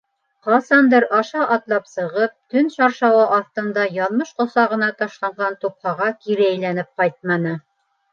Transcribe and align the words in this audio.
Ҡасандыр 0.45 1.03
аша 1.17 1.41
атлап 1.55 1.83
сығып, 1.89 2.31
төн 2.53 2.71
шаршауы 2.75 3.25
аҫтында 3.35 3.83
яҙмыш 3.97 4.31
ҡосағына 4.39 4.89
ташланған 5.03 5.59
тупһаға 5.67 6.09
кире 6.25 6.49
әйләнеп 6.55 6.91
ҡайтманы. 7.03 7.55